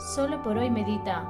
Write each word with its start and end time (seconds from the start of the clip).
Solo 0.00 0.42
por 0.42 0.56
hoy 0.56 0.70
Medita. 0.70 1.24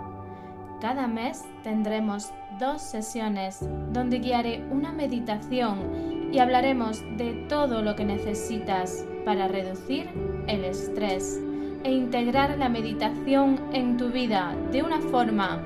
Cada 0.81 1.09
mes 1.09 1.45
tendremos 1.65 2.33
dos 2.61 2.81
sesiones 2.81 3.59
donde 3.93 4.21
guiaré 4.21 4.65
una 4.71 4.93
meditación 4.93 6.31
y 6.33 6.39
hablaremos 6.39 7.03
de 7.17 7.47
todo 7.49 7.83
lo 7.83 7.97
que 7.97 8.05
necesitas 8.05 9.05
para 9.25 9.49
reducir 9.49 10.09
el 10.47 10.65
estrés 10.65 11.41
e 11.83 11.91
integrar 11.91 12.57
la 12.59 12.69
meditación 12.69 13.61
en 13.73 13.97
tu 13.97 14.11
vida 14.11 14.55
de 14.71 14.85
una 14.85 15.01
forma 15.01 15.61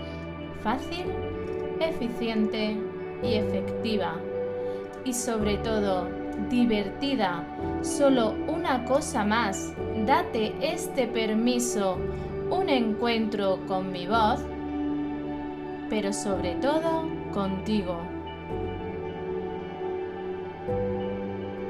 fácil, 0.63 1.05
eficiente 1.81 2.75
y 3.23 3.35
efectiva. 3.35 4.15
Y 5.05 5.13
sobre 5.13 5.59
todo, 5.59 6.09
divertida. 6.49 7.45
Solo 7.83 8.35
una 8.49 8.85
cosa 8.85 9.25
más. 9.25 9.75
Date 10.07 10.55
este 10.61 11.07
permiso. 11.07 11.99
Un 12.51 12.69
encuentro 12.69 13.59
con 13.67 13.91
mi 13.91 14.07
voz, 14.07 14.45
pero 15.89 16.13
sobre 16.13 16.55
todo 16.57 17.09
contigo. 17.33 17.99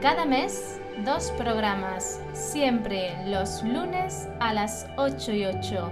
Cada 0.01 0.27
mes, 0.27 0.81
dos 1.05 1.31
programas, 1.33 2.21
siempre 2.33 3.17
los 3.27 3.63
lunes 3.63 4.29
a 4.41 4.53
las 4.53 4.87
8 4.97 5.33
y 5.33 5.45
8. 5.47 5.91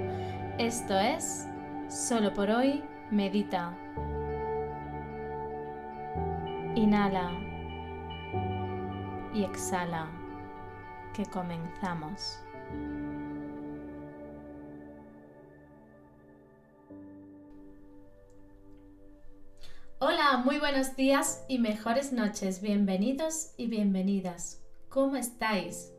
Esto 0.58 0.98
es, 0.98 1.48
solo 1.88 2.34
por 2.34 2.50
hoy, 2.50 2.84
medita. 3.10 3.72
Inhala 6.74 7.30
y 9.32 9.44
exhala, 9.44 10.08
que 11.14 11.24
comenzamos. 11.26 12.42
Hola, 20.04 20.42
muy 20.44 20.58
buenos 20.58 20.96
días 20.96 21.44
y 21.46 21.60
mejores 21.60 22.12
noches. 22.12 22.60
Bienvenidos 22.60 23.52
y 23.56 23.68
bienvenidas. 23.68 24.60
¿Cómo 24.88 25.14
estáis? 25.14 25.92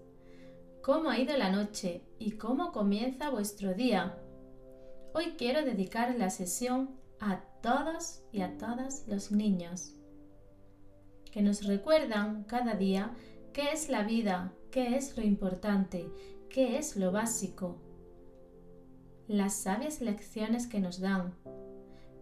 ¿Cómo 0.81 1.09
ha 1.09 1.17
ido 1.19 1.37
la 1.37 1.49
noche 1.49 2.01
y 2.19 2.31
cómo 2.31 2.73
comienza 2.73 3.29
vuestro 3.29 3.73
día? 3.73 4.17
Hoy 5.13 5.35
quiero 5.37 5.63
dedicar 5.63 6.15
la 6.17 6.29
sesión 6.31 6.99
a 7.21 7.45
todos 7.61 8.21
y 8.33 8.41
a 8.41 8.57
todas 8.57 9.07
los 9.07 9.31
niños 9.31 9.93
que 11.31 11.41
nos 11.41 11.65
recuerdan 11.65 12.43
cada 12.43 12.73
día 12.73 13.15
qué 13.53 13.71
es 13.71 13.87
la 13.87 14.03
vida, 14.03 14.51
qué 14.69 14.97
es 14.97 15.15
lo 15.15 15.23
importante, 15.23 16.11
qué 16.49 16.77
es 16.77 16.97
lo 16.97 17.13
básico. 17.13 17.81
Las 19.29 19.53
sabias 19.53 20.01
lecciones 20.01 20.67
que 20.67 20.81
nos 20.81 20.99
dan, 20.99 21.35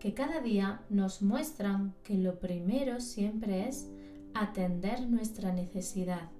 que 0.02 0.16
cada 0.16 0.42
día 0.42 0.82
nos 0.90 1.22
muestran 1.22 1.94
que 2.04 2.16
lo 2.16 2.40
primero 2.40 3.00
siempre 3.00 3.68
es 3.68 3.88
atender 4.34 5.08
nuestra 5.08 5.54
necesidad, 5.54 6.32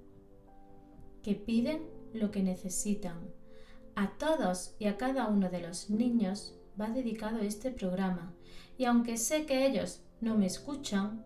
que 1.22 1.36
piden 1.36 1.84
lo 2.12 2.32
que 2.32 2.42
necesitan. 2.42 3.20
A 3.96 4.18
todos 4.18 4.74
y 4.80 4.86
a 4.86 4.98
cada 4.98 5.28
uno 5.28 5.52
de 5.52 5.62
los 5.62 5.92
niños 5.92 6.56
va 6.80 6.90
dedicado 6.90 7.38
este 7.42 7.70
programa 7.70 8.34
y 8.80 8.86
aunque 8.86 9.16
sé 9.18 9.46
que 9.46 9.68
ellos 9.68 10.02
no 10.22 10.36
me 10.36 10.48
escuchan, 10.48 11.24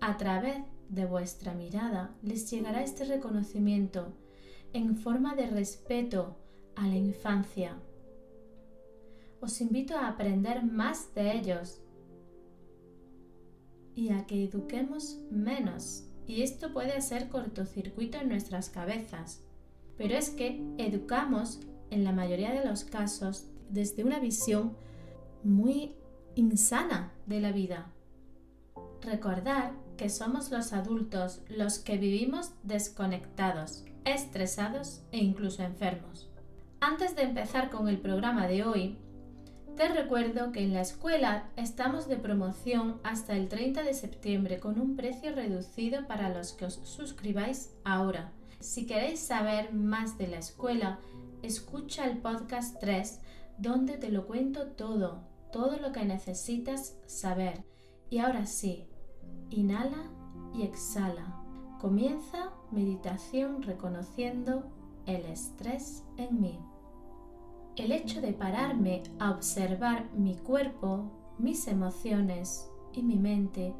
a 0.00 0.16
través 0.16 0.56
de 0.88 1.04
vuestra 1.06 1.54
mirada 1.54 2.16
les 2.20 2.50
llegará 2.50 2.82
este 2.82 3.04
reconocimiento 3.04 4.12
en 4.72 4.96
forma 4.96 5.36
de 5.36 5.46
respeto 5.46 6.36
a 6.74 6.88
la 6.88 6.96
infancia. 6.96 7.76
Os 9.44 9.60
invito 9.60 9.94
a 9.94 10.08
aprender 10.08 10.64
más 10.64 11.14
de 11.14 11.32
ellos 11.32 11.82
y 13.94 14.08
a 14.08 14.26
que 14.26 14.42
eduquemos 14.42 15.18
menos. 15.30 16.08
Y 16.26 16.40
esto 16.40 16.72
puede 16.72 16.94
hacer 16.94 17.28
cortocircuito 17.28 18.16
en 18.16 18.30
nuestras 18.30 18.70
cabezas. 18.70 19.42
Pero 19.98 20.16
es 20.16 20.30
que 20.30 20.64
educamos 20.78 21.60
en 21.90 22.04
la 22.04 22.12
mayoría 22.12 22.54
de 22.54 22.66
los 22.66 22.84
casos 22.84 23.46
desde 23.68 24.02
una 24.02 24.18
visión 24.18 24.78
muy 25.42 25.94
insana 26.36 27.12
de 27.26 27.40
la 27.42 27.52
vida. 27.52 27.92
Recordar 29.02 29.74
que 29.98 30.08
somos 30.08 30.50
los 30.52 30.72
adultos 30.72 31.42
los 31.50 31.78
que 31.78 31.98
vivimos 31.98 32.52
desconectados, 32.62 33.84
estresados 34.06 35.02
e 35.12 35.18
incluso 35.18 35.62
enfermos. 35.62 36.30
Antes 36.80 37.14
de 37.14 37.24
empezar 37.24 37.68
con 37.68 37.88
el 37.88 37.98
programa 37.98 38.46
de 38.46 38.64
hoy, 38.64 38.98
te 39.76 39.88
recuerdo 39.88 40.52
que 40.52 40.62
en 40.62 40.72
la 40.72 40.82
escuela 40.82 41.48
estamos 41.56 42.06
de 42.06 42.16
promoción 42.16 43.00
hasta 43.02 43.36
el 43.36 43.48
30 43.48 43.82
de 43.82 43.94
septiembre 43.94 44.60
con 44.60 44.78
un 44.78 44.94
precio 44.94 45.34
reducido 45.34 46.06
para 46.06 46.28
los 46.28 46.52
que 46.52 46.66
os 46.66 46.74
suscribáis 46.84 47.72
ahora. 47.84 48.32
Si 48.60 48.86
queréis 48.86 49.20
saber 49.20 49.72
más 49.72 50.16
de 50.16 50.28
la 50.28 50.38
escuela, 50.38 51.00
escucha 51.42 52.06
el 52.06 52.18
podcast 52.18 52.78
3 52.78 53.20
donde 53.58 53.96
te 53.96 54.10
lo 54.10 54.26
cuento 54.26 54.68
todo, 54.68 55.22
todo 55.52 55.76
lo 55.78 55.92
que 55.92 56.04
necesitas 56.04 56.96
saber. 57.06 57.64
Y 58.10 58.18
ahora 58.18 58.46
sí, 58.46 58.86
Inhala 59.50 60.10
y 60.54 60.62
exhala. 60.62 61.42
Comienza 61.80 62.52
meditación 62.70 63.62
reconociendo 63.62 64.64
el 65.06 65.24
estrés 65.26 66.04
en 66.16 66.40
mí. 66.40 66.58
El 67.76 67.90
hecho 67.90 68.20
de 68.20 68.32
pararme 68.32 69.02
a 69.18 69.32
observar 69.32 70.08
mi 70.14 70.36
cuerpo, 70.36 71.10
mis 71.38 71.66
emociones 71.66 72.70
y 72.92 73.02
mi 73.02 73.16
mente 73.16 73.74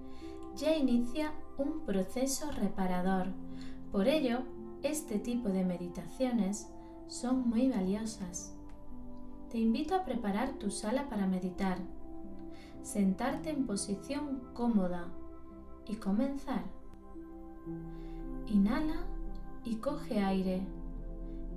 ya 0.56 0.74
inicia 0.76 1.32
un 1.58 1.80
proceso 1.86 2.50
reparador. 2.50 3.28
Por 3.92 4.08
ello, 4.08 4.40
este 4.82 5.20
tipo 5.20 5.48
de 5.48 5.64
meditaciones 5.64 6.68
son 7.06 7.48
muy 7.48 7.68
valiosas. 7.68 8.56
Te 9.50 9.58
invito 9.58 9.94
a 9.94 10.04
preparar 10.04 10.54
tu 10.54 10.72
sala 10.72 11.08
para 11.08 11.28
meditar. 11.28 11.78
Sentarte 12.82 13.50
en 13.50 13.64
posición 13.64 14.42
cómoda 14.54 15.06
y 15.86 15.94
comenzar. 15.94 16.64
Inhala 18.48 19.06
y 19.64 19.76
coge 19.76 20.18
aire. 20.18 20.66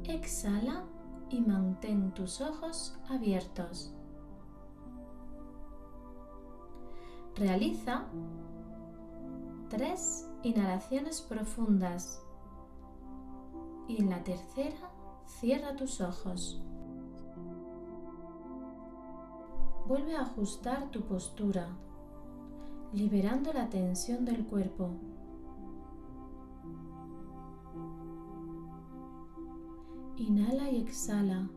Exhala 0.04 0.84
y 1.30 1.42
mantén 1.42 2.12
tus 2.14 2.42
ojos 2.42 2.98
abiertos. 3.10 3.94
Realiza 7.36 8.06
tres 9.70 10.28
inhalaciones 10.44 11.22
profundas 11.22 12.24
y 13.88 14.02
en 14.02 14.10
la 14.10 14.24
tercera 14.24 14.92
cierra 15.26 15.76
tus 15.76 16.02
ojos. 16.02 16.62
Vuelve 19.88 20.16
a 20.16 20.22
ajustar 20.22 20.90
tu 20.92 21.02
postura 21.02 21.68
liberando 22.94 23.54
la 23.54 23.70
tensión 23.70 24.26
del 24.26 24.46
cuerpo. 24.46 24.92
Inhala 30.18 30.70
y 30.72 30.82
exhala. 30.82 31.48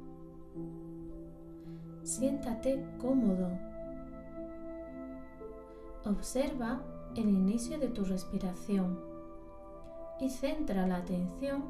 Siéntate 2.02 2.84
cómodo. 3.00 3.48
Observa 6.04 6.82
el 7.16 7.28
inicio 7.28 7.78
de 7.78 7.88
tu 7.88 8.04
respiración 8.04 8.98
y 10.20 10.28
centra 10.28 10.86
la 10.86 10.96
atención 10.96 11.64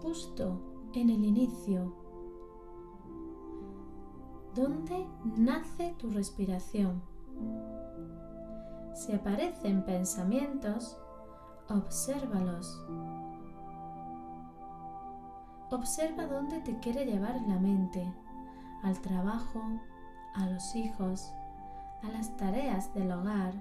justo 0.00 0.60
en 0.94 1.10
el 1.10 1.24
inicio, 1.24 1.92
donde 4.54 5.06
nace 5.36 5.94
tu 5.98 6.08
respiración. 6.10 7.02
Si 8.94 9.12
aparecen 9.12 9.84
pensamientos, 9.84 10.96
obsérvalos. 11.68 12.80
Observa 15.70 16.26
dónde 16.26 16.60
te 16.60 16.78
quiere 16.78 17.04
llevar 17.04 17.40
la 17.46 17.58
mente. 17.58 18.06
al 18.84 19.00
trabajo, 19.00 19.60
a 20.34 20.46
los 20.46 20.76
hijos, 20.76 21.32
a 22.02 22.08
las 22.08 22.36
tareas 22.36 22.94
del 22.94 23.10
hogar, 23.10 23.52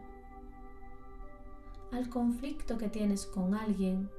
al 1.91 2.07
conflicto 2.09 2.77
que 2.77 2.87
tienes 2.87 3.25
con 3.25 3.55
alguien. 3.55 4.09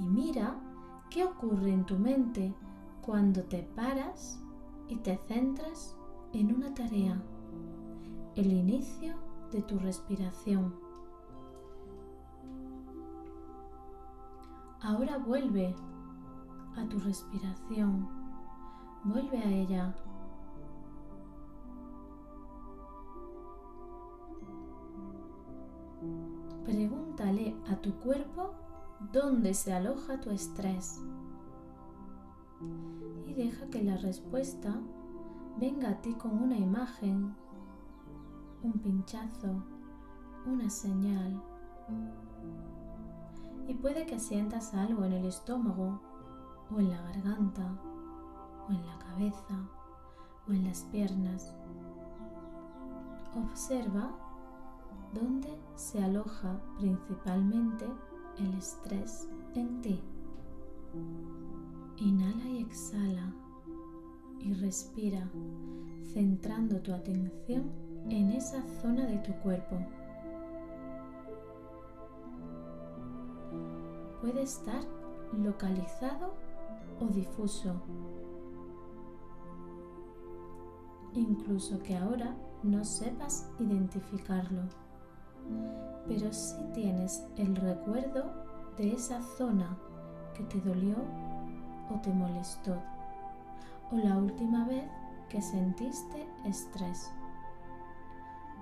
Y 0.00 0.08
mira 0.08 0.56
qué 1.08 1.24
ocurre 1.24 1.72
en 1.72 1.86
tu 1.86 1.98
mente 1.98 2.52
cuando 3.00 3.44
te 3.44 3.62
paras 3.62 4.40
y 4.88 4.96
te 4.96 5.16
centras 5.28 5.96
en 6.32 6.54
una 6.54 6.74
tarea, 6.74 7.22
el 8.34 8.52
inicio 8.52 9.14
de 9.52 9.62
tu 9.62 9.78
respiración. 9.78 10.87
Ahora 14.80 15.18
vuelve 15.18 15.74
a 16.76 16.88
tu 16.88 16.98
respiración, 17.00 18.08
vuelve 19.04 19.38
a 19.38 19.50
ella. 19.50 19.94
Pregúntale 26.64 27.56
a 27.70 27.76
tu 27.76 27.92
cuerpo 28.00 28.54
dónde 29.12 29.54
se 29.54 29.72
aloja 29.72 30.20
tu 30.20 30.30
estrés 30.30 31.02
y 33.26 33.34
deja 33.34 33.66
que 33.66 33.82
la 33.82 33.96
respuesta 33.96 34.74
venga 35.58 35.90
a 35.90 36.00
ti 36.00 36.14
con 36.14 36.40
una 36.40 36.56
imagen, 36.56 37.34
un 38.62 38.72
pinchazo, 38.74 39.62
una 40.46 40.70
señal. 40.70 41.42
Y 43.68 43.74
puede 43.74 44.06
que 44.06 44.18
sientas 44.18 44.74
algo 44.74 45.04
en 45.04 45.12
el 45.12 45.26
estómago 45.26 46.00
o 46.74 46.80
en 46.80 46.90
la 46.90 47.00
garganta 47.02 47.78
o 48.66 48.72
en 48.72 48.84
la 48.86 48.98
cabeza 48.98 49.68
o 50.48 50.52
en 50.52 50.64
las 50.64 50.82
piernas. 50.84 51.54
Observa 53.36 54.10
dónde 55.12 55.54
se 55.76 56.02
aloja 56.02 56.58
principalmente 56.78 57.86
el 58.38 58.54
estrés 58.54 59.28
en 59.54 59.80
ti. 59.82 60.02
Inhala 61.98 62.48
y 62.48 62.62
exhala 62.62 63.34
y 64.40 64.54
respira 64.54 65.28
centrando 66.12 66.80
tu 66.80 66.92
atención 66.92 67.70
en 68.08 68.30
esa 68.30 68.62
zona 68.80 69.04
de 69.06 69.18
tu 69.18 69.32
cuerpo. 69.42 69.76
Puede 74.20 74.42
estar 74.42 74.82
localizado 75.32 76.34
o 77.00 77.06
difuso. 77.06 77.74
Incluso 81.14 81.78
que 81.82 81.96
ahora 81.96 82.34
no 82.62 82.84
sepas 82.84 83.48
identificarlo, 83.58 84.62
pero 86.06 86.32
si 86.32 86.62
tienes 86.74 87.24
el 87.36 87.54
recuerdo 87.56 88.24
de 88.76 88.92
esa 88.92 89.22
zona 89.22 89.76
que 90.34 90.42
te 90.44 90.60
dolió 90.60 90.96
o 91.90 92.00
te 92.00 92.12
molestó, 92.12 92.76
o 93.90 93.96
la 93.96 94.16
última 94.16 94.66
vez 94.66 94.84
que 95.28 95.40
sentiste 95.40 96.28
estrés. 96.44 97.10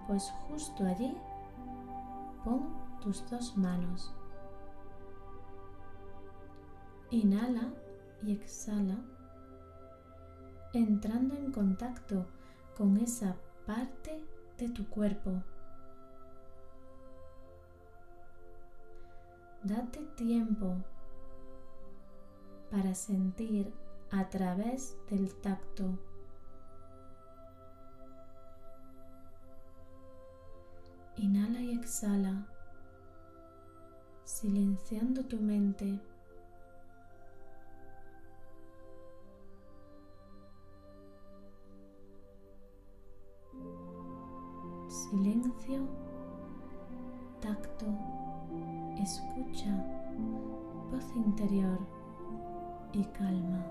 Pues 0.07 0.33
justo 0.49 0.85
allí 0.85 1.17
pon 2.45 2.63
tus 3.01 3.29
dos 3.31 3.57
manos. 3.57 4.15
Inhala 7.11 7.73
y 8.23 8.33
exhala, 8.33 8.99
entrando 10.73 11.37
en 11.37 11.53
contacto 11.53 12.27
con 12.77 12.97
esa 12.97 13.37
parte 13.65 14.25
de 14.59 14.69
tu 14.71 14.89
cuerpo. 14.89 15.43
Date 19.63 20.01
tiempo 20.17 20.77
para 22.71 22.95
sentir 22.95 23.73
a 24.11 24.29
través 24.29 24.97
del 25.09 25.33
tacto. 25.37 25.99
Inhala 31.17 31.61
y 31.61 31.71
exhala, 31.71 32.47
silenciando 34.25 35.25
tu 35.25 35.39
mente. 35.39 36.01
Tacto, 47.41 47.87
escucha, 49.03 49.85
voz 50.93 51.05
interior 51.17 51.81
y 52.93 53.03
calma. 53.07 53.67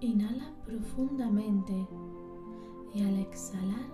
Inhala 0.00 0.52
profundamente 0.66 1.88
y 2.92 3.02
al 3.02 3.18
exhalar 3.20 3.86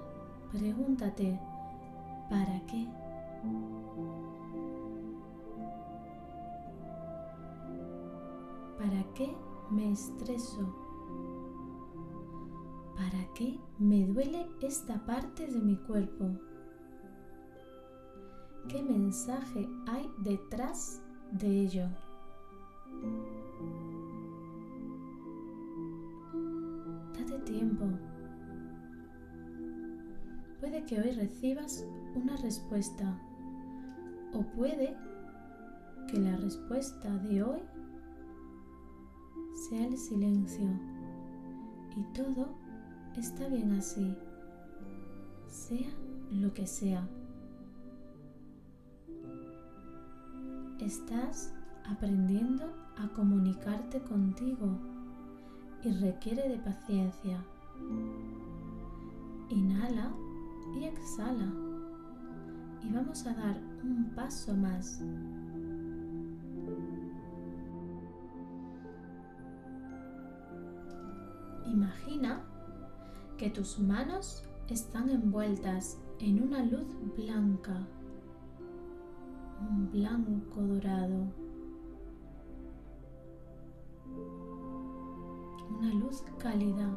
pregúntate, 0.50 1.38
¿para 2.28 2.60
qué? 2.66 2.88
¿Para 8.78 9.04
qué 9.14 9.32
me 9.70 9.92
estreso? 9.92 10.85
¿Para 12.96 13.26
qué 13.34 13.60
me 13.78 14.06
duele 14.06 14.46
esta 14.62 15.04
parte 15.04 15.46
de 15.46 15.60
mi 15.60 15.76
cuerpo? 15.76 16.30
¿Qué 18.68 18.82
mensaje 18.82 19.68
hay 19.86 20.10
detrás 20.18 21.02
de 21.32 21.60
ello? 21.60 21.88
Date 27.12 27.38
tiempo. 27.44 27.84
Puede 30.60 30.84
que 30.86 31.00
hoy 31.00 31.10
recibas 31.10 31.86
una 32.14 32.36
respuesta 32.38 33.20
o 34.32 34.42
puede 34.56 34.96
que 36.08 36.18
la 36.18 36.36
respuesta 36.36 37.10
de 37.18 37.42
hoy 37.42 37.60
sea 39.68 39.86
el 39.86 39.96
silencio 39.96 40.68
y 41.96 42.02
todo 42.14 42.65
está 43.16 43.48
bien 43.48 43.72
así, 43.72 44.14
sea 45.46 45.90
lo 46.30 46.52
que 46.52 46.66
sea. 46.66 47.06
Estás 50.80 51.54
aprendiendo 51.84 52.64
a 52.96 53.08
comunicarte 53.08 54.00
contigo 54.00 54.78
y 55.82 55.92
requiere 55.92 56.48
de 56.48 56.58
paciencia. 56.58 57.42
Inhala 59.48 60.12
y 60.78 60.84
exhala. 60.84 61.52
Y 62.82 62.92
vamos 62.92 63.26
a 63.26 63.34
dar 63.34 63.60
un 63.82 64.12
paso 64.14 64.54
más. 64.54 65.00
Imagina 71.66 72.42
que 73.36 73.50
tus 73.50 73.78
manos 73.78 74.42
están 74.68 75.10
envueltas 75.10 75.98
en 76.18 76.42
una 76.42 76.62
luz 76.64 76.86
blanca 77.16 77.86
un 79.60 79.90
blanco 79.90 80.60
dorado, 80.60 81.26
una 85.78 85.94
luz 85.94 86.22
cálida 86.38 86.88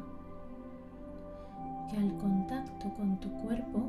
que 1.90 1.96
al 1.96 2.16
contacto 2.18 2.92
con 2.96 3.18
tu 3.20 3.30
cuerpo 3.42 3.80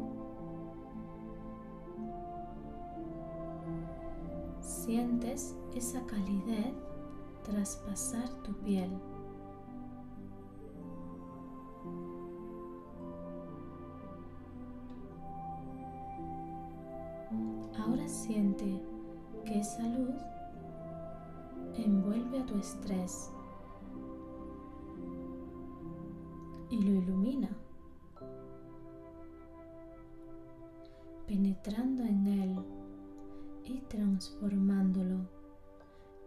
sientes 4.62 5.56
esa 5.76 6.02
calidez 6.06 6.74
traspasar 7.44 8.30
tu 8.44 8.54
piel. 8.64 8.90
Siente 18.22 18.80
que 19.46 19.60
esa 19.60 19.82
luz 19.82 20.16
envuelve 21.74 22.40
a 22.40 22.46
tu 22.46 22.56
estrés 22.56 23.32
y 26.70 26.84
lo 26.84 27.02
ilumina, 27.02 27.50
penetrando 31.26 32.04
en 32.04 32.28
él 32.28 32.60
y 33.64 33.80
transformándolo 33.82 35.28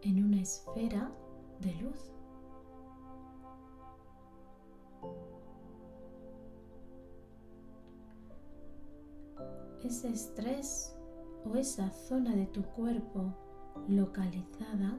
en 0.03 0.25
una 0.25 0.41
esfera 0.41 1.13
de 1.61 1.75
luz. 1.75 2.11
Ese 9.85 10.09
estrés 10.09 10.94
o 11.45 11.57
esa 11.57 11.91
zona 11.91 12.35
de 12.35 12.47
tu 12.47 12.63
cuerpo 12.63 13.35
localizada 13.89 14.99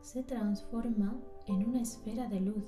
se 0.00 0.22
transforma 0.22 1.16
en 1.46 1.68
una 1.68 1.82
esfera 1.82 2.28
de 2.28 2.40
luz. 2.40 2.64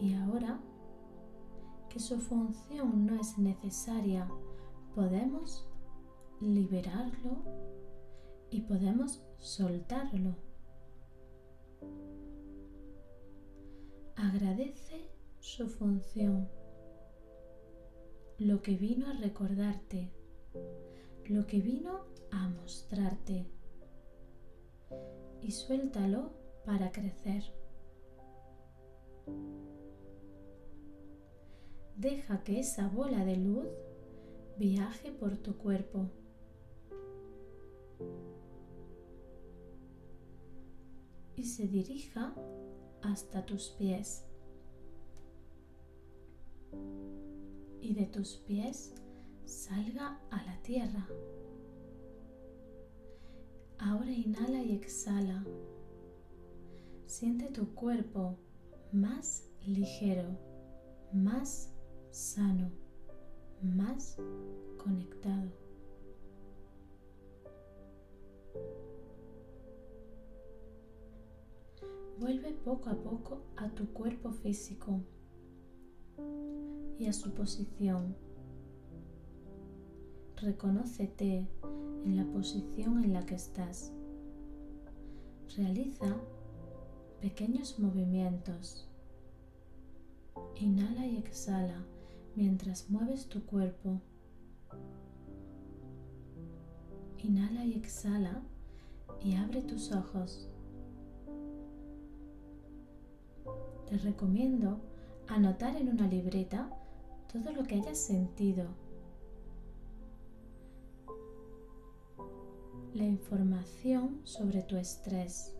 Y 0.00 0.14
ahora 0.14 0.60
que 1.88 2.00
su 2.00 2.18
función 2.18 3.06
no 3.06 3.14
es 3.20 3.38
necesaria, 3.38 4.28
podemos 4.94 5.66
liberarlo 6.40 7.42
y 8.50 8.62
podemos 8.62 9.22
soltarlo. 9.38 10.36
Agradece 14.16 15.08
su 15.40 15.68
función, 15.68 16.48
lo 18.38 18.62
que 18.62 18.76
vino 18.76 19.08
a 19.08 19.12
recordarte, 19.14 20.12
lo 21.26 21.46
que 21.46 21.60
vino 21.60 22.04
a 22.30 22.48
mostrarte 22.48 23.46
y 25.42 25.50
suéltalo 25.50 26.30
para 26.64 26.92
crecer. 26.92 27.42
Deja 31.96 32.44
que 32.44 32.60
esa 32.60 32.88
bola 32.88 33.24
de 33.24 33.36
luz 33.36 33.66
viaje 34.56 35.10
por 35.10 35.36
tu 35.36 35.58
cuerpo. 35.58 36.08
Y 41.34 41.44
se 41.44 41.66
dirija 41.66 42.34
hasta 43.02 43.44
tus 43.46 43.70
pies. 43.70 44.24
Y 47.80 47.94
de 47.94 48.06
tus 48.06 48.36
pies 48.36 48.94
salga 49.44 50.20
a 50.30 50.42
la 50.44 50.60
tierra. 50.62 51.08
Ahora 53.78 54.10
inhala 54.10 54.62
y 54.62 54.72
exhala. 54.72 55.44
Siente 57.06 57.46
tu 57.46 57.74
cuerpo 57.74 58.36
más 58.92 59.48
ligero, 59.64 60.36
más 61.12 61.72
sano, 62.10 62.70
más 63.62 64.18
conectado. 64.76 65.50
Vuelve 72.18 72.52
poco 72.52 72.90
a 72.90 72.96
poco 72.96 73.42
a 73.56 73.68
tu 73.70 73.92
cuerpo 73.92 74.32
físico 74.32 75.00
y 76.98 77.06
a 77.06 77.12
su 77.12 77.32
posición. 77.32 78.16
Reconócete 80.36 81.48
en 82.04 82.16
la 82.16 82.24
posición 82.26 83.04
en 83.04 83.12
la 83.12 83.24
que 83.26 83.34
estás. 83.34 83.92
Realiza 85.56 86.16
pequeños 87.20 87.78
movimientos. 87.78 88.88
Inhala 90.56 91.06
y 91.06 91.16
exhala 91.16 91.84
mientras 92.34 92.90
mueves 92.90 93.28
tu 93.28 93.44
cuerpo. 93.44 94.00
Inhala 97.18 97.64
y 97.64 97.74
exhala 97.74 98.42
y 99.24 99.34
abre 99.34 99.62
tus 99.62 99.92
ojos. 99.92 100.48
Te 103.88 103.96
recomiendo 103.98 104.80
anotar 105.26 105.76
en 105.76 105.88
una 105.88 106.06
libreta 106.06 106.77
todo 107.32 107.52
lo 107.52 107.62
que 107.64 107.76
hayas 107.76 107.98
sentido 107.98 108.66
la 112.94 113.04
información 113.04 114.20
sobre 114.24 114.62
tu 114.62 114.76
estrés. 114.76 115.54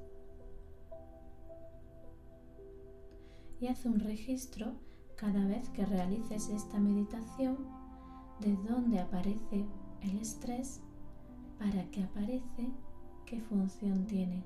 Y 3.60 3.66
haz 3.66 3.84
un 3.84 4.00
registro 4.00 4.72
cada 5.16 5.46
vez 5.46 5.68
que 5.70 5.84
realices 5.84 6.48
esta 6.48 6.78
meditación 6.78 7.58
de 8.40 8.56
dónde 8.68 9.00
aparece 9.00 9.66
el 10.00 10.18
estrés, 10.18 10.80
para 11.58 11.90
qué 11.90 12.04
aparece, 12.04 12.70
qué 13.26 13.40
función 13.40 14.06
tiene. 14.06 14.44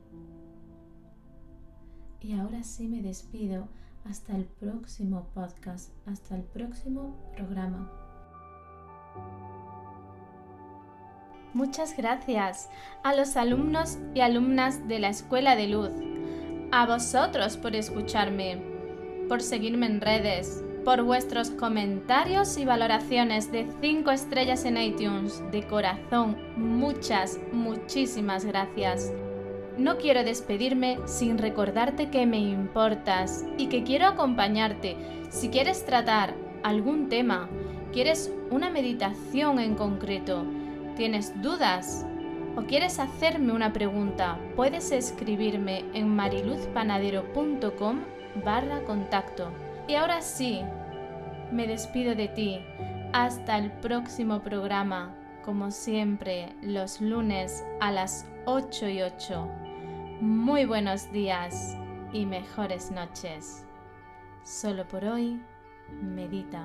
Y 2.20 2.32
ahora 2.32 2.62
sí 2.62 2.88
me 2.88 3.02
despido 3.02 3.68
hasta 4.08 4.36
el 4.36 4.44
próximo 4.44 5.28
podcast, 5.34 5.90
hasta 6.06 6.36
el 6.36 6.42
próximo 6.42 7.16
programa. 7.36 7.90
Muchas 11.54 11.96
gracias 11.96 12.70
a 13.04 13.14
los 13.14 13.36
alumnos 13.36 13.98
y 14.14 14.20
alumnas 14.20 14.88
de 14.88 14.98
la 14.98 15.08
Escuela 15.08 15.54
de 15.54 15.68
Luz, 15.68 15.90
a 16.70 16.86
vosotros 16.86 17.58
por 17.58 17.76
escucharme, 17.76 18.62
por 19.28 19.42
seguirme 19.42 19.86
en 19.86 20.00
redes, 20.00 20.64
por 20.84 21.02
vuestros 21.02 21.50
comentarios 21.50 22.56
y 22.56 22.64
valoraciones 22.64 23.52
de 23.52 23.66
5 23.80 24.10
estrellas 24.10 24.64
en 24.64 24.78
iTunes. 24.78 25.42
De 25.52 25.66
corazón, 25.66 26.36
muchas, 26.56 27.38
muchísimas 27.52 28.44
gracias. 28.44 29.12
No 29.78 29.96
quiero 29.96 30.24
despedirme 30.24 30.98
sin 31.06 31.38
recordarte 31.38 32.10
que 32.10 32.26
me 32.26 32.38
importas 32.38 33.44
y 33.56 33.68
que 33.68 33.82
quiero 33.84 34.06
acompañarte. 34.06 34.96
Si 35.30 35.48
quieres 35.48 35.84
tratar 35.86 36.34
algún 36.62 37.08
tema, 37.08 37.48
quieres 37.92 38.32
una 38.50 38.70
meditación 38.70 39.58
en 39.58 39.74
concreto, 39.74 40.44
¿Tienes 40.96 41.40
dudas? 41.40 42.06
¿O 42.54 42.62
quieres 42.62 42.98
hacerme 42.98 43.54
una 43.54 43.72
pregunta? 43.72 44.38
Puedes 44.56 44.92
escribirme 44.92 45.86
en 45.94 46.14
mariluzpanadero.com 46.14 48.00
barra 48.44 48.82
contacto. 48.84 49.50
Y 49.88 49.94
ahora 49.94 50.20
sí, 50.20 50.60
me 51.50 51.66
despido 51.66 52.14
de 52.14 52.28
ti. 52.28 52.60
Hasta 53.14 53.56
el 53.56 53.72
próximo 53.72 54.42
programa, 54.42 55.14
como 55.44 55.70
siempre, 55.70 56.54
los 56.62 57.00
lunes 57.00 57.64
a 57.80 57.90
las 57.90 58.26
8 58.46 58.88
y 58.88 59.02
8. 59.02 59.48
Muy 60.20 60.64
buenos 60.64 61.10
días 61.12 61.76
y 62.12 62.26
mejores 62.26 62.90
noches. 62.90 63.66
Solo 64.44 64.86
por 64.86 65.04
hoy, 65.04 65.40
medita. 66.00 66.64